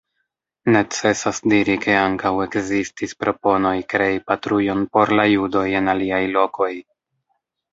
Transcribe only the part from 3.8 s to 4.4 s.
krei